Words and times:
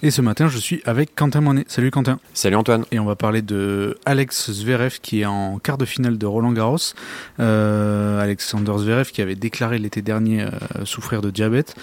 Et 0.00 0.12
ce 0.12 0.22
matin, 0.22 0.46
je 0.46 0.58
suis 0.58 0.80
avec 0.84 1.16
Quentin 1.16 1.40
Monet. 1.40 1.64
Salut 1.66 1.90
Quentin. 1.90 2.20
Salut 2.32 2.54
Antoine. 2.54 2.84
Et 2.92 3.00
on 3.00 3.04
va 3.04 3.16
parler 3.16 3.42
de 3.42 3.98
Alex 4.06 4.52
Zverev 4.52 5.00
qui 5.02 5.22
est 5.22 5.26
en 5.26 5.58
quart 5.58 5.76
de 5.76 5.84
finale 5.84 6.18
de 6.18 6.24
Roland 6.24 6.52
Garros. 6.52 6.94
Euh, 7.40 8.20
Alexander 8.20 8.74
Zverev 8.78 9.10
qui 9.10 9.22
avait 9.22 9.34
déclaré 9.34 9.80
l'été 9.80 10.00
dernier 10.00 10.42
euh, 10.42 10.50
souffrir 10.84 11.20
de 11.20 11.30
diabète. 11.30 11.74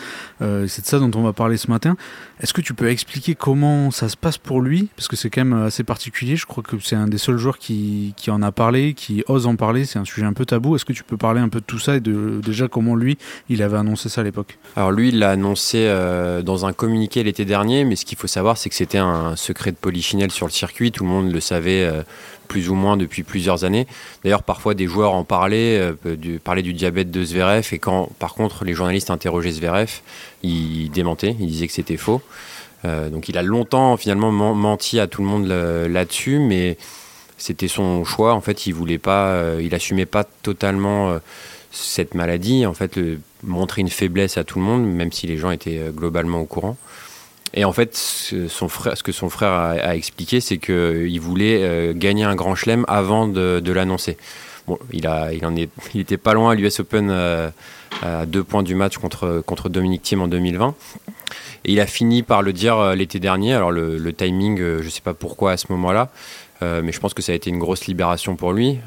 Euh, 0.42 0.66
c'est 0.66 0.84
de 0.84 0.88
ça 0.88 1.00
dont 1.00 1.12
on 1.14 1.24
va 1.24 1.34
parler 1.34 1.58
ce 1.58 1.70
matin. 1.70 1.98
Est-ce 2.40 2.54
que 2.54 2.62
tu 2.62 2.74
peux 2.74 2.88
expliquer 2.90 3.36
comment 3.36 3.92
ça 3.92 4.08
se 4.08 4.16
passe 4.16 4.38
pour 4.38 4.62
lui? 4.62 4.88
Parce 4.96 5.10
que 5.10 5.18
c'est 5.18 5.30
quand 5.30 5.44
même 5.44 5.64
assez 5.64 5.84
particulier. 5.84 6.38
Je 6.38 6.46
crois 6.46 6.64
que 6.64 6.78
c'est 6.80 6.96
un 6.96 7.08
des 7.08 7.18
seuls 7.18 7.38
joueurs 7.38 7.58
qui, 7.58 8.14
qui, 8.16 8.32
en 8.32 8.42
a 8.42 8.54
parlé, 8.54 8.94
qui 8.94 9.26
ose 9.28 9.46
en 9.46 9.58
parler. 9.58 9.84
C'est 9.84 10.00
un 10.00 10.06
sujet 10.06 10.26
un 10.26 10.34
peu 10.34 10.46
tabou. 10.46 10.78
Est-ce 10.78 10.86
que 10.86 10.94
tu 10.94 11.04
peux 11.04 11.18
parler 11.18 11.42
un 11.42 11.50
peu 11.50 11.60
de 11.60 11.66
tout 11.66 11.80
ça 11.80 11.98
et 11.98 12.00
de 12.00 12.40
déjà 12.42 12.70
comment 12.70 12.96
lui, 12.96 13.18
il 13.50 13.62
avait 13.62 13.78
annoncé 13.78 14.08
ça 14.08 14.22
à 14.22 14.24
l'époque? 14.24 14.58
Alors 14.78 14.94
lui, 14.94 15.10
il 15.10 15.20
l'a 15.20 15.32
annoncé 15.32 15.80
euh, 15.80 16.42
dans 16.44 16.66
un 16.66 16.72
communiqué 16.72 17.22
l'été 17.22 17.44
dernier, 17.44 17.84
mais 17.84 17.98
ce 17.98 18.05
qu'il 18.06 18.18
faut 18.18 18.28
savoir, 18.28 18.58
c'est 18.58 18.70
que 18.70 18.76
c'était 18.76 19.00
un 19.00 19.36
secret 19.36 19.72
de 19.72 19.76
polichinelle 19.76 20.32
sur 20.32 20.46
le 20.46 20.52
circuit. 20.52 20.92
Tout 20.92 21.04
le 21.04 21.10
monde 21.10 21.32
le 21.32 21.40
savait 21.40 21.84
euh, 21.84 22.04
plus 22.48 22.70
ou 22.70 22.76
moins 22.76 22.96
depuis 22.96 23.24
plusieurs 23.24 23.64
années. 23.66 23.88
D'ailleurs, 24.24 24.44
parfois, 24.44 24.74
des 24.76 24.88
joueurs 24.88 25.14
en 25.14 25.24
parlaient, 25.24 25.80
euh, 26.06 26.16
du, 26.16 26.40
parlaient 26.40 26.62
du 26.62 26.74
diabète 26.74 27.12
de 27.12 27.24
Zverev. 27.24 27.68
Et 27.72 27.80
quand, 27.80 28.10
par 28.20 28.36
contre, 28.36 28.64
les 28.64 28.74
journalistes 28.74 29.10
interrogeaient 29.10 29.52
Zverev, 29.52 30.02
il 30.44 30.90
démentait, 30.92 31.36
il 31.40 31.48
disait 31.48 31.68
que 31.68 31.74
c'était 31.74 31.98
faux. 31.98 32.22
Euh, 32.86 33.10
donc, 33.10 33.28
il 33.28 33.38
a 33.38 33.42
longtemps, 33.42 33.98
finalement, 33.98 34.32
menti 34.32 35.00
à 35.00 35.08
tout 35.08 35.22
le 35.22 35.28
monde 35.28 35.48
là-dessus, 35.48 36.40
mais 36.40 36.78
c'était 37.38 37.68
son 37.68 38.06
choix. 38.06 38.34
En 38.34 38.42
fait, 38.42 38.68
il 38.68 38.74
voulait 38.74 39.00
pas, 39.00 39.60
il 39.60 39.74
assumait 39.74 40.06
pas 40.06 40.24
totalement 40.24 41.18
cette 41.72 42.14
maladie. 42.14 42.66
En 42.68 42.74
fait, 42.74 43.00
montrer 43.44 43.82
une 43.82 43.90
faiblesse 43.90 44.38
à 44.38 44.44
tout 44.44 44.60
le 44.60 44.66
monde, 44.66 44.86
même 44.86 45.12
si 45.12 45.26
les 45.26 45.38
gens 45.38 45.50
étaient 45.50 45.82
globalement 45.92 46.40
au 46.40 46.46
courant. 46.46 46.78
Et 47.56 47.64
en 47.64 47.72
fait, 47.72 47.96
ce 47.96 49.04
que 49.04 49.12
son 49.14 49.30
frère 49.30 49.52
a, 49.52 49.96
expliqué, 49.96 50.42
c'est 50.42 50.58
qu'il 50.58 51.20
voulait 51.22 51.64
euh, 51.64 51.94
gagner 51.96 52.26
un 52.26 52.36
grand 52.36 52.54
chelem 52.54 52.84
avant 52.90 53.28
de, 53.28 53.72
l'annoncer. 53.72 54.18
Il, 54.92 55.08
a, 55.08 55.30
était 55.96 56.18
pas 56.18 56.34
loin 56.34 56.52
à 56.52 56.56
l'US 56.56 56.80
Open 56.82 57.10
euh, 57.10 57.50
à 58.04 58.26
deux 58.26 58.44
points 58.44 58.64
du 58.64 58.76
match 58.76 58.98
contre, 58.98 59.42
contre 59.46 59.70
Dominique 59.70 60.02
Thiem 60.02 60.22
en 60.22 60.28
2020. 60.28 60.76
Et 61.64 61.72
il 61.72 61.80
a 61.80 61.88
fini 61.88 62.24
par 62.24 62.42
le 62.42 62.52
dire 62.52 62.78
euh, 62.78 62.94
l'été 62.94 63.20
dernier. 63.20 63.54
Alors 63.54 63.72
le, 63.72 64.12
timing, 64.12 64.58
je 64.58 64.84
ne 64.84 64.90
sais 64.90 65.02
pas 65.02 65.14
pourquoi 65.14 65.54
à 65.54 65.58
ce 65.58 65.68
moment-là, 65.70 66.10
mais 66.62 66.92
je 66.92 67.00
pense 67.00 67.14
que 67.14 67.22
ça 67.22 67.32
a 67.32 67.36
été 67.36 67.50
une 67.50 67.60
grosse 67.60 67.86
libération 67.86 68.36
pour 68.36 68.52
lui. 68.52 68.80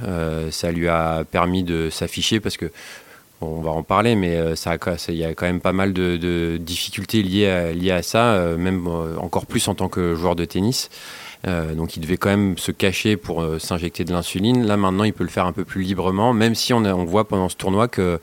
ça 0.50 0.72
lui 0.72 0.88
a 0.88 1.24
permis 1.24 1.62
de 1.62 1.90
s'afficher 1.90 2.40
parce 2.40 2.56
que 2.56 2.70
on 3.40 3.60
va 3.60 3.70
en 3.70 3.82
parler, 3.82 4.16
mais 4.16 4.36
euh, 4.36 4.54
il 5.08 5.14
y 5.14 5.24
a 5.24 5.34
quand 5.34 5.46
même 5.46 5.60
pas 5.60 5.72
mal 5.72 5.92
de, 5.92 6.56
difficultés 6.60 7.22
liées 7.22 7.90
à, 7.90 8.02
ça, 8.02 8.32
euh, 8.32 8.56
même 8.56 8.86
euh, 8.86 9.16
encore 9.18 9.46
plus 9.46 9.68
en 9.68 9.74
tant 9.74 9.88
que 9.88 10.14
joueur 10.14 10.34
de 10.34 10.44
tennis. 10.44 10.90
donc 11.46 11.96
il 11.96 12.00
devait 12.00 12.16
quand 12.16 12.30
même 12.30 12.58
se 12.58 12.72
cacher 12.72 13.16
pour 13.16 13.44
s'injecter 13.60 14.04
de 14.04 14.12
l'insuline. 14.12 14.66
Là 14.66 14.76
maintenant, 14.76 15.04
il 15.04 15.12
peut 15.12 15.24
le 15.24 15.30
faire 15.30 15.46
un 15.46 15.52
peu 15.52 15.64
plus 15.64 15.82
librement, 15.82 16.32
même 16.32 16.54
si 16.54 16.72
on, 16.72 17.04
voit 17.04 17.28
pendant 17.28 17.48
ce 17.48 17.56
tournoi 17.56 17.88
que 17.88 18.20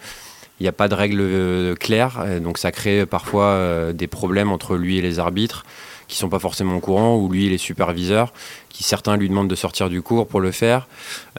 il 0.59 0.63
n'y 0.63 0.69
a 0.69 0.73
pas 0.73 0.87
de 0.87 0.95
règles 0.95 1.75
claires, 1.77 2.25
donc 2.41 2.57
ça 2.57 2.71
crée 2.71 3.05
parfois 3.05 3.91
des 3.93 4.07
problèmes 4.07 4.51
entre 4.51 4.77
lui 4.77 4.97
et 4.97 5.01
les 5.01 5.19
arbitres 5.19 5.65
qui 6.07 6.17
sont 6.17 6.29
pas 6.29 6.39
forcément 6.39 6.75
au 6.75 6.79
courant, 6.79 7.15
ou 7.17 7.29
lui, 7.29 7.49
les 7.49 7.57
superviseurs, 7.57 8.31
qui 8.69 8.83
certains 8.83 9.15
lui 9.15 9.29
demandent 9.29 9.49
de 9.49 9.55
sortir 9.55 9.89
du 9.89 10.01
cours 10.01 10.27
pour 10.27 10.41
le 10.41 10.51
faire. 10.51 10.87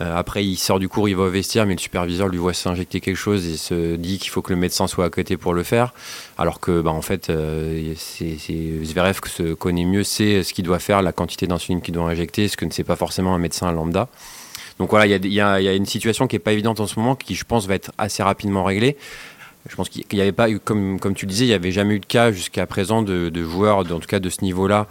Euh, 0.01 0.17
après, 0.17 0.45
il 0.45 0.57
sort 0.57 0.79
du 0.79 0.89
cours, 0.89 1.09
il 1.09 1.17
va 1.17 1.25
au 1.25 1.31
vestiaire, 1.31 1.67
mais 1.67 1.75
le 1.75 1.81
superviseur 1.81 2.29
lui 2.29 2.39
voit 2.39 2.55
s'injecter 2.55 3.01
quelque 3.01 3.17
chose 3.17 3.47
et 3.47 3.57
se 3.57 3.97
dit 3.97 4.19
qu'il 4.19 4.31
faut 4.31 4.43
que 4.43 4.53
le 4.53 4.59
médecin 4.59 4.87
soit 4.87 5.05
à 5.05 5.11
côté 5.11 5.37
pour 5.37 5.53
le 5.53 5.63
faire. 5.63 5.93
Alors 6.39 6.61
que, 6.61 6.81
bah, 6.81 6.93
en 6.93 7.03
fait, 7.03 7.29
euh, 7.31 7.95
Zverev 7.95 9.21
que 9.21 9.29
se 9.29 9.55
connaît 9.55 9.85
mieux, 9.85 10.03
c'est 10.03 10.43
ce 10.43 10.55
qu'il 10.55 10.65
doit 10.65 10.79
faire, 10.79 11.03
la 11.03 11.13
quantité 11.13 11.47
d'insuline 11.47 11.83
qu'il 11.83 11.95
doit 11.95 12.09
injecter, 12.09 12.49
ce 12.49 12.57
que 12.57 12.65
ne 12.65 12.71
sait 12.71 12.85
pas 12.85 12.97
forcément 12.97 13.35
un 13.35 13.39
médecin 13.39 13.71
lambda. 13.71 14.09
Donc 14.79 14.91
voilà, 14.91 15.07
il 15.07 15.27
y, 15.27 15.35
y 15.35 15.41
a, 15.41 15.73
une 15.73 15.87
situation 15.87 16.27
qui 16.27 16.37
n'est 16.37 16.41
pas 16.41 16.53
évidente 16.53 16.81
en 16.81 16.87
ce 16.87 16.99
moment, 16.99 17.15
qui 17.15 17.35
je 17.35 17.45
pense 17.45 17.67
va 17.67 17.75
être 17.75 17.93
assez 17.97 18.23
rapidement 18.23 18.65
réglée. 18.65 18.97
Je 19.69 19.75
pense 19.75 19.89
qu'il 19.89 20.05
n'y 20.13 20.21
avait 20.21 20.33
pas, 20.33 20.53
comme, 20.59 21.01
comme 21.01 21.15
tu 21.15 21.27
le 21.27 21.31
disais, 21.31 21.45
il 21.45 21.49
n'y 21.49 21.55
avait 21.55 21.73
jamais 21.73 21.95
eu 21.95 22.01
de 22.01 22.07
cas 22.07 22.33
jusqu'à 22.33 22.67
présent 22.67 23.03
de, 23.03 23.43
joueurs, 23.43 23.79
en 23.79 23.85
tout 23.85 24.01
cas 24.01 24.21
de 24.21 24.31
ce 24.31 24.43
niveau-là, 24.43 24.87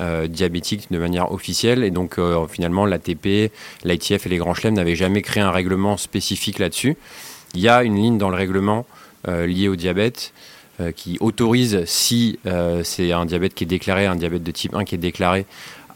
euh, 0.00 0.26
diabétiques 0.26 0.90
de 0.90 0.98
manière 0.98 1.32
officielle. 1.32 1.84
Et 1.84 1.90
donc, 1.90 2.18
euh, 2.18 2.46
finalement, 2.46 2.86
l'ATP, 2.86 3.50
l'ITF 3.84 4.26
et 4.26 4.28
les 4.28 4.36
grands 4.38 4.54
chelems 4.54 4.74
n'avaient 4.74 4.96
jamais 4.96 5.22
créé 5.22 5.42
un 5.42 5.50
règlement 5.50 5.96
spécifique 5.96 6.58
là-dessus. 6.58 6.96
Il 7.54 7.60
y 7.60 7.68
a 7.68 7.82
une 7.82 7.96
ligne 7.96 8.18
dans 8.18 8.28
le 8.28 8.36
règlement 8.36 8.86
euh, 9.28 9.46
liée 9.46 9.68
au 9.68 9.76
diabète 9.76 10.32
qui 10.94 11.16
autorise, 11.20 11.84
si 11.86 12.38
c'est 12.84 13.10
un 13.10 13.24
diabète 13.24 13.54
qui 13.54 13.64
est 13.64 13.66
déclaré, 13.66 14.04
un 14.04 14.14
diabète 14.14 14.42
de 14.42 14.50
type 14.50 14.74
1 14.74 14.84
qui 14.84 14.94
est 14.94 14.98
déclaré, 14.98 15.46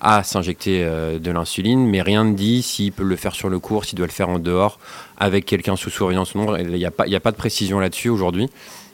à 0.00 0.22
s'injecter 0.22 0.82
euh, 0.82 1.18
de 1.18 1.30
l'insuline, 1.30 1.86
mais 1.86 2.02
rien 2.02 2.24
ne 2.24 2.34
dit 2.34 2.62
s'il 2.62 2.92
peut 2.92 3.04
le 3.04 3.16
faire 3.16 3.34
sur 3.34 3.48
le 3.48 3.58
cours, 3.58 3.84
s'il 3.84 3.96
doit 3.96 4.06
le 4.06 4.12
faire 4.12 4.28
en 4.28 4.38
dehors, 4.38 4.78
avec 5.18 5.44
quelqu'un 5.44 5.76
sous 5.76 5.90
surveillance 5.90 6.34
ou 6.34 6.38
non. 6.38 6.56
Il 6.56 6.68
n'y 6.68 6.84
a, 6.84 6.90
a 6.90 7.20
pas 7.20 7.30
de 7.32 7.36
précision 7.36 7.80
là-dessus 7.80 8.08
aujourd'hui. 8.08 8.48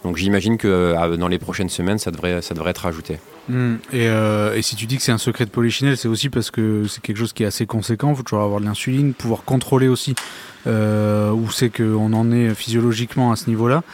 Donc 0.07 0.17
j'imagine 0.17 0.57
que 0.57 0.69
euh, 0.69 1.17
dans 1.17 1.29
les 1.29 1.39
prochaines 1.39 1.69
semaines, 1.69 1.99
ça 1.99 2.11
devrait, 2.11 2.41
ça 2.41 2.55
devrait 2.55 2.71
être 2.71 2.87
ajouté. 2.87 3.19
Hmm. 3.49 3.77
Euh, 3.95 4.55
et, 4.55 4.63
si 4.63 4.77
tu 4.77 4.87
dis 4.87 4.97
que 4.97 5.03
c'est 5.03 5.13
un 5.13 5.19
secret 5.19 5.45
de 5.45 5.51
polichinelle, 5.51 5.97
c'est 5.97 6.09
aussi 6.09 6.31
parce 6.31 6.51
que 6.51 6.87
c'est 6.89 7.01
quelque 7.01 7.19
chose 7.19 7.33
qui 7.33 7.43
est 7.43 7.47
assez 7.47 7.67
conséquent. 7.67 8.11
Il 8.11 8.17
faut 8.17 8.23
toujours 8.23 8.43
avoir 8.43 8.61
de 8.61 8.67
l'insuline, 8.67 9.15
pouvoir 9.15 9.45
contrôler 9.45 9.89
aussi 9.89 10.15
où 10.67 11.51
c'est 11.53 11.71
qu'on 11.71 12.13
en 12.13 12.33
est 12.33 12.53
physiologiquement 12.53 13.31
à 13.31 13.37
ce 13.37 13.49
niveau-là. 13.49 13.85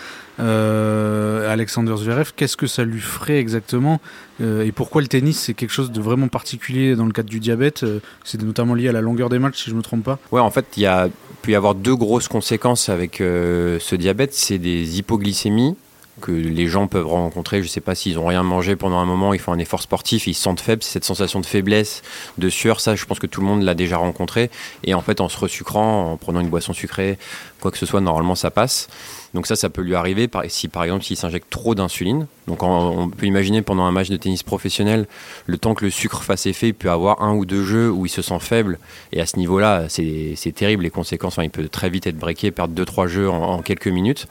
Euh, 0.41 1.53
Alexander 1.53 1.95
Zverev, 1.97 2.33
qu'est-ce 2.35 2.57
que 2.57 2.67
ça 2.67 2.85
lui 2.85 3.01
ferait 3.01 3.39
exactement 3.39 4.01
euh, 4.41 4.65
et 4.65 4.73
pourquoi 4.73 5.03
le 5.03 5.09
tennis 5.09 5.39
c'est 5.39 5.53
quelque 5.53 5.71
chose 5.71 5.93
de 5.93 6.01
vraiment 6.01 6.29
particulier 6.29 6.97
dans 6.97 7.05
le 7.05 7.13
cadre 7.13 7.29
du 7.29 7.39
diabète 7.39 7.83
euh, 7.83 8.01
C'est 8.25 8.41
notamment 8.43 8.75
lié 8.75 8.89
à 8.89 8.93
la 8.93 9.03
longueur 9.03 9.29
des 9.29 9.39
matchs 9.39 9.65
si 9.65 9.67
je 9.67 9.73
ne 9.73 9.79
me 9.79 9.83
trompe 9.83 10.05
pas? 10.05 10.19
Ouais, 10.31 10.41
en 10.41 10.51
fait, 10.51 10.67
il 10.77 10.85
y 10.85 10.87
a 10.87 11.09
peut 11.43 11.51
y 11.51 11.55
avoir 11.57 11.75
deux 11.75 11.97
grosses 11.97 12.29
conséquences 12.29 12.89
avec 12.89 13.17
ce 13.19 13.95
diabète, 13.97 14.33
c'est 14.33 14.59
des 14.59 14.99
hypoglycémies 15.01 15.75
que 16.21 16.33
les 16.33 16.67
gens 16.67 16.87
peuvent 16.87 17.07
rencontrer. 17.07 17.59
Je 17.59 17.67
ne 17.67 17.69
sais 17.69 17.81
pas 17.81 17.95
s'ils 17.95 18.17
n'ont 18.17 18.27
rien 18.27 18.43
mangé 18.43 18.77
pendant 18.77 18.99
un 18.99 19.05
moment, 19.05 19.33
ils 19.35 19.41
font 19.41 19.53
un 19.53 19.59
effort 19.59 19.83
sportif, 19.83 20.27
ils 20.27 20.35
se 20.35 20.43
sentent 20.43 20.61
faibles. 20.61 20.83
Cette 20.83 21.05
sensation 21.05 21.41
de 21.41 21.47
faiblesse, 21.47 22.03
de 22.39 22.49
sueur, 22.49 22.81
ça, 22.81 22.95
je 22.95 23.05
pense 23.05 23.19
que 23.19 23.27
tout 23.27 23.41
le 23.41 23.47
monde 23.47 23.63
l'a 23.63 23.75
déjà 23.75 23.97
rencontré. 23.97 24.51
Et 24.85 24.95
en 24.95 25.01
fait, 25.01 25.21
en 25.21 25.29
se 25.29 25.39
resucrant, 25.39 26.13
en 26.13 26.17
prenant 26.17 26.41
une 26.41 26.51
boisson 26.51 26.73
sucrée, 26.73 27.19
quoi 27.61 27.71
que 27.71 27.79
ce 27.79 27.87
soit, 27.87 28.01
normalement, 28.01 28.35
ça 28.35 28.51
passe. 28.51 28.89
Donc 29.35 29.47
ça, 29.47 29.57
ça 29.57 29.71
peut 29.71 29.83
lui 29.83 29.95
arriver 29.95 30.29
si 30.49 30.69
par 30.69 30.85
exemple 30.85 31.05
s'il 31.05 31.17
s'injecte 31.17 31.49
trop 31.49 31.75
d'insuline. 31.75 32.27
Donc 32.49 32.63
on, 32.63 33.09
peut 33.09 33.27
imaginer 33.27 33.63
pendant 33.63 33.85
un 33.85 33.93
match 33.93 34.09
de 34.09 34.17
tennis 34.17 34.43
professionnel, 34.43 35.07
le 35.47 35.59
temps 35.59 35.75
que 35.75 35.85
le 35.85 35.91
sucre 35.91 36.23
fasse 36.23 36.47
effet, 36.47 36.69
il 36.69 36.75
peut 36.75 36.91
avoir 36.91 37.23
un 37.23 37.35
ou 37.35 37.45
deux 37.45 37.65
jeux 37.65 37.91
où 37.91 38.05
il 38.05 38.09
se 38.09 38.21
sent 38.21 38.41
faible. 38.41 38.79
Et 39.13 39.21
à 39.21 39.27
ce 39.27 39.37
niveau-là, 39.37 39.87
c'est 39.89 40.53
terrible 40.55 40.83
les 40.83 40.91
conséquences. 40.91 41.39
il 41.41 41.51
peut 41.51 41.69
très 41.69 41.89
vite 41.89 42.07
être 42.07 42.19
breaké, 42.19 42.51
perdre 42.51 42.75
deux 42.75 42.85
trois 42.85 43.07
jeux 43.07 43.31
en, 43.31 43.63
quelques 43.63 43.89
minutes. 43.89 44.27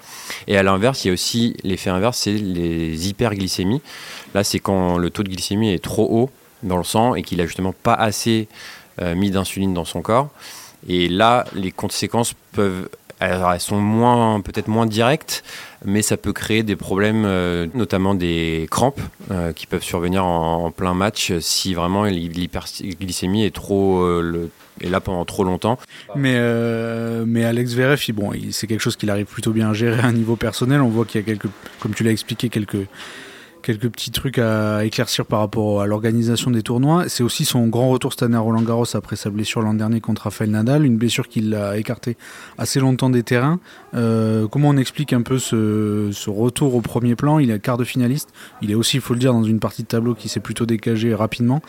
Et 0.48 0.58
à 0.58 0.64
l'inverse, 0.64 1.06
il 1.06 1.08
y 1.08 1.12
a 1.12 1.14
aussi 1.14 1.56
l'effet 1.64 1.90
inverse, 1.90 2.18
c'est 2.18 2.34
les 2.34 3.08
hyperglycémies. 3.08 3.82
Là, 4.34 4.44
c'est 4.44 4.60
quand 4.60 4.98
le 4.98 5.10
taux 5.10 5.24
de 5.24 5.30
glycémie 5.30 5.72
est 5.72 5.84
trop 5.84 6.08
haut 6.12 6.30
dans 6.64 6.78
le 6.78 6.84
sang 6.84 7.16
et 7.16 7.24
qu'il 7.24 7.40
a 7.42 7.46
justement 7.46 7.74
pas 7.74 7.94
assez 7.94 8.48
euh, 9.02 9.16
mis 9.16 9.32
d'insuline 9.32 9.74
dans 9.74 9.86
son 9.86 10.02
corps. 10.02 10.30
Et 10.88 11.08
là, 11.08 11.46
les 11.54 11.72
conséquences 11.72 12.34
peuvent 12.54 12.90
elles 13.22 13.60
sont 13.60 13.80
moins, 13.80 14.42
peut-être 14.42 14.68
moins 14.68 14.88
directes, 14.88 15.44
mais 15.86 16.02
ça 16.02 16.18
peut 16.18 16.34
créer 16.34 16.64
des 16.64 16.76
problèmes, 16.76 17.24
euh, 17.26 17.68
notamment 17.74 18.16
des 18.16 18.68
crampes 18.72 19.00
euh, 19.30 19.54
qui 19.54 19.68
peuvent 19.68 19.84
survenir 19.84 20.26
en, 20.26 20.72
plein 20.72 20.94
match 20.94 21.34
si 21.40 21.74
vraiment 21.74 22.06
l'hyperglycémie 22.06 23.46
est 23.46 23.54
trop 23.54 24.02
euh, 24.02 24.50
est 24.82 24.90
là 24.90 25.00
pendant 25.02 25.26
trop 25.26 25.44
longtemps. 25.44 25.78
Mais, 26.16 26.36
Alex 27.44 27.72
Zverev, 27.72 28.02
bon, 28.14 28.32
c'est 28.52 28.66
quelque 28.66 28.80
chose 28.80 28.96
qu'il 28.96 29.10
arrive 29.12 29.28
plutôt 29.28 29.52
bien 29.52 29.70
à 29.70 29.74
gérer 29.74 30.02
à 30.02 30.06
un 30.06 30.14
niveau 30.14 30.36
personnel. 30.36 30.82
On 30.82 30.90
voit 30.90 31.06
qu'il 31.06 31.22
y 31.22 31.24
a 31.24 31.26
quelques, 31.26 31.50
comme 31.80 31.94
tu 31.94 32.04
l'as 32.04 32.12
expliqué, 32.12 32.50
quelques 32.50 32.88
quelques 33.62 33.90
petits 33.90 34.12
trucs 34.12 34.38
à 34.38 34.84
éclaircir 34.86 35.26
par 35.26 35.40
rapport 35.40 35.82
à 35.82 35.88
l'organisation 35.88 36.52
des 36.52 36.62
tournois. 36.62 37.08
C'est 37.08 37.24
aussi 37.24 37.46
son 37.46 37.68
grand 37.68 37.90
retour 37.90 38.12
cette 38.12 38.24
année 38.24 38.36
à 38.36 38.40
Roland 38.40 38.62
Garros 38.62 38.86
après 38.96 39.16
sa 39.16 39.30
blessure 39.30 39.62
l'an 39.62 39.74
dernier 39.74 40.02
contre 40.02 40.24
Rafael 40.24 40.50
Nadal, 40.50 40.86
une 40.86 40.98
blessure 40.98 41.28
qui 41.28 41.42
l'a 41.42 41.78
écarté 41.78 42.18
assez 42.58 42.80
longtemps 42.80 43.10
des 43.10 43.24
terrains. 43.24 43.60
Euh, 43.94 44.48
comment 44.48 44.70
on 44.70 44.78
explique 44.78 45.14
un 45.14 45.22
peu 45.22 45.40
ce, 45.40 46.30
retour 46.30 46.76
au 46.76 46.82
premier 46.82 47.16
plan? 47.16 47.40
Il 47.40 47.52
est 47.52 47.60
quart 47.60 47.78
de 47.78 47.84
finaliste. 47.84 48.30
Il 48.62 48.72
est 48.72 48.76
aussi, 48.76 48.98
il 48.98 49.02
faut 49.02 49.14
le 49.14 49.20
dire, 49.20 49.34
dans 49.34 49.44
une 49.44 49.60
partie 49.60 49.84
de 49.84 49.88
tableau 49.88 50.16
qui 50.16 50.30
s'est 50.30 50.40
plutôt 50.40 50.66
dégagée 50.66 51.14
rapidement. 51.14 51.62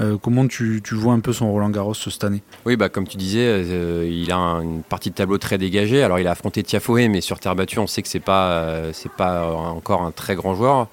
Euh, 0.00 0.16
comment 0.20 0.46
tu, 0.46 0.80
vois 0.92 1.12
un 1.12 1.20
peu 1.20 1.32
son 1.32 1.50
Roland 1.50 1.70
Garros 1.70 1.94
cette 1.94 2.24
année? 2.24 2.42
Oui, 2.66 2.76
bah, 2.76 2.88
comme 2.88 3.06
tu 3.06 3.16
disais, 3.16 3.46
euh, 3.46 4.08
il 4.10 4.30
a 4.30 4.36
une 4.36 4.82
partie 4.82 5.10
de 5.10 5.14
tableau 5.14 5.38
très 5.38 5.58
dégagée. 5.58 6.02
Alors 6.02 6.18
il 6.18 6.26
a 6.26 6.32
affronté 6.32 6.62
Tiafoe, 6.62 7.08
mais 7.08 7.20
sur 7.20 7.40
terre 7.40 7.56
battue, 7.56 7.78
on 7.78 7.86
sait 7.86 8.02
que 8.02 8.08
c'est 8.08 8.20
pas, 8.20 8.82
pas 9.16 9.46
encore 9.46 10.02
un 10.02 10.12
très 10.12 10.34
grand 10.34 10.54
joueur. 10.54 10.88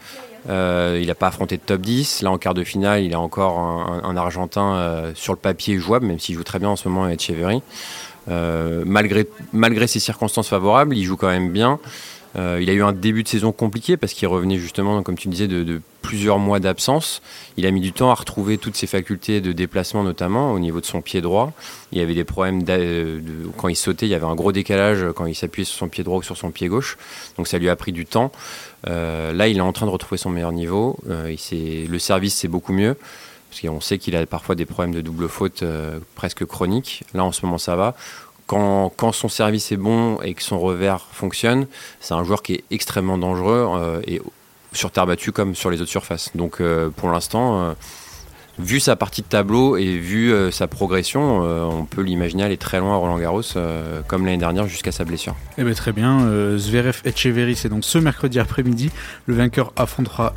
Euh, 0.47 0.99
il 1.01 1.07
n'a 1.07 1.15
pas 1.15 1.27
affronté 1.27 1.57
de 1.57 1.61
top 1.61 1.81
10. 1.81 2.21
Là, 2.21 2.31
en 2.31 2.37
quart 2.37 2.53
de 2.53 2.63
finale, 2.63 3.03
il 3.03 3.13
a 3.13 3.19
encore 3.19 3.59
un, 3.59 4.17
Argentin 4.17 4.75
euh, 4.75 5.11
sur 5.15 5.33
le 5.33 5.39
papier 5.39 5.77
jouable, 5.77 6.05
même 6.05 6.19
s'il 6.19 6.35
joue 6.35 6.43
très 6.43 6.59
bien 6.59 6.69
en 6.69 6.75
ce 6.75 6.87
moment 6.87 7.05
avec 7.05 7.21
Cheverry. 7.21 7.61
Euh, 8.29 8.83
malgré, 8.85 9.27
malgré 9.53 9.87
ces 9.87 9.99
circonstances 9.99 10.47
favorables, 10.47 10.95
il 10.95 11.03
joue 11.03 11.17
quand 11.17 11.27
même 11.27 11.51
bien. 11.51 11.79
Euh, 12.37 12.59
il 12.61 12.69
a 12.69 12.73
eu 12.73 12.83
un 12.83 12.91
début 12.91 13.23
de 13.23 13.27
saison 13.27 13.51
compliqué 13.51 13.97
parce 13.97 14.13
qu'il 14.13 14.27
revenait 14.27 14.57
justement, 14.57 15.01
comme 15.03 15.17
tu 15.17 15.27
disais, 15.27 15.47
de, 15.47 15.81
plusieurs 16.01 16.37
mois 16.37 16.59
d'absence. 16.59 17.21
Il 17.57 17.65
a 17.65 17.71
mis 17.71 17.81
du 17.81 17.91
temps 17.91 18.11
à 18.11 18.13
retrouver 18.13 18.59
toutes 18.59 18.75
ses 18.75 18.85
facultés 18.85 19.41
de 19.41 19.51
déplacement, 19.53 20.03
notamment 20.03 20.51
au 20.51 20.59
niveau 20.59 20.79
de 20.79 20.85
son 20.85 21.01
pied 21.01 21.19
droit. 21.19 21.51
Il 21.91 21.97
y 21.97 22.01
avait 22.01 22.13
des 22.13 22.23
problèmes 22.23 22.61
de, 22.61 23.21
quand 23.57 23.69
il 23.69 23.75
sautait, 23.75 24.05
il 24.05 24.09
y 24.09 24.13
avait 24.13 24.25
un 24.25 24.35
gros 24.35 24.51
décalage 24.51 25.03
quand 25.15 25.25
il 25.25 25.33
s'appuyait 25.33 25.65
sur 25.65 25.77
son 25.77 25.87
pied 25.87 26.03
droit 26.03 26.19
ou 26.19 26.23
sur 26.23 26.37
son 26.37 26.51
pied 26.51 26.67
gauche. 26.67 26.97
Donc 27.37 27.47
ça 27.47 27.57
lui 27.57 27.69
a 27.69 27.75
pris 27.75 27.91
du 27.91 28.05
temps. 28.05 28.31
Euh, 28.87 29.33
là, 29.33 29.47
il 29.47 29.57
est 29.57 29.61
en 29.61 29.73
train 29.73 29.87
de 29.87 29.91
retrouver 29.91 30.17
son 30.17 30.29
meilleur 30.29 30.51
niveau. 30.51 30.97
Euh, 31.09 31.35
le 31.51 31.99
service, 31.99 32.35
c'est 32.35 32.47
beaucoup 32.47 32.73
mieux. 32.73 32.95
Parce 33.49 33.61
qu'on 33.61 33.81
sait 33.81 33.97
qu'il 33.97 34.15
a 34.15 34.25
parfois 34.25 34.53
des 34.53 34.65
problèmes 34.65 34.93
de 34.93 35.01
double 35.01 35.29
faute 35.29 35.63
presque 36.13 36.45
chroniques. 36.45 37.03
Là, 37.13 37.23
en 37.23 37.31
ce 37.31 37.45
moment, 37.45 37.57
ça 37.57 37.75
va 37.77 37.95
quand, 38.47 39.11
son 39.11 39.29
service 39.29 39.71
est 39.71 39.77
bon 39.77 40.19
et 40.21 40.33
que 40.33 40.43
son 40.43 40.59
revers 40.59 41.01
fonctionne, 41.11 41.67
c'est 41.99 42.13
un 42.13 42.23
joueur 42.23 42.43
qui 42.43 42.53
est 42.53 42.63
extrêmement 42.71 43.17
dangereux 43.17 43.67
euh, 43.75 44.01
et 44.07 44.21
sur 44.73 44.91
terre 44.91 45.07
battue 45.07 45.31
comme 45.31 45.55
sur 45.55 45.69
les 45.69 45.81
autres 45.81 45.89
surfaces. 45.89 46.31
Donc 46.35 46.59
euh, 46.59 46.89
pour 46.89 47.09
l'instant, 47.09 47.61
euh, 47.61 47.73
vu 48.59 48.79
sa 48.79 48.95
partie 48.95 49.21
de 49.21 49.27
tableau 49.27 49.77
et 49.77 49.97
vu 49.97 50.33
sa 50.51 50.67
progression, 50.67 51.39
on 51.41 51.83
peut 51.83 52.01
l'imaginer 52.01 52.43
aller 52.43 52.55
très 52.55 52.79
loin 52.79 52.93
à 52.93 52.95
Roland 52.95 53.17
Garros, 53.17 53.41
comme 54.07 54.25
l'année 54.25 54.37
dernière 54.37 54.65
jusqu'à 54.65 54.93
sa 54.93 55.03
blessure. 55.03 55.35
Eh 55.57 55.63
bien, 55.65 55.73
très 55.73 55.91
bien. 55.91 56.57
Zverev 56.57 57.01
Etcheverry, 57.03 57.57
c'est 57.57 57.67
donc 57.67 57.83
ce 57.83 57.97
mercredi 57.97 58.39
après-midi. 58.39 58.91
Le 59.25 59.35
vainqueur 59.35 59.73
affrontera 59.75 60.35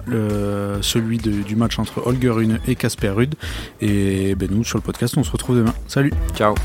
celui 0.81 1.19
du 1.19 1.55
match 1.55 1.79
entre 1.79 2.05
Holger 2.09 2.31
Rune 2.31 2.59
et 2.67 2.75
Casper 2.75 3.11
Rudd. 3.11 3.37
Et 3.81 4.35
ben, 4.35 4.49
nous, 4.51 4.65
sur 4.65 4.79
le 4.79 4.83
podcast, 4.83 5.17
on 5.17 5.23
se 5.23 5.31
retrouve 5.31 5.59
demain. 5.59 5.75
Salut. 5.87 6.13
Ciao. 6.35 6.57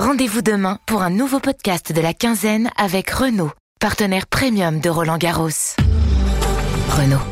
Rendez-vous 0.00 0.40
demain 0.40 0.78
pour 0.86 1.02
un 1.02 1.10
nouveau 1.10 1.40
podcast 1.40 1.92
de 1.92 2.00
la 2.00 2.14
quinzaine 2.14 2.70
avec 2.78 3.10
Renault, 3.10 3.52
partenaire 3.80 4.26
premium 4.26 4.80
de 4.80 4.88
Roland 4.88 5.18
Garros. 5.18 5.76
Renault. 6.88 7.29